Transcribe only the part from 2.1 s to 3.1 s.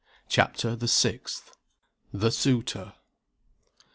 THE SUITOR.